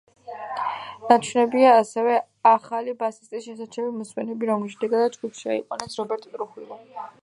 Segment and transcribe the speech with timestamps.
[1.09, 2.15] ნაჩვენებია ასევე
[2.53, 6.85] ახალი ბასისტის შესარჩევი მოსმენები, რომლის შემდეგაც ჯგუფში აიყვანეს რობერტ ტრუჰილო.